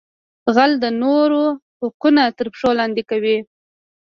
غل 0.55 0.71
د 0.83 0.85
نورو 1.01 1.43
حقونه 1.79 2.23
تر 2.37 2.45
پښو 2.53 2.69
لاندې 2.79 3.03
کوي 3.09 3.37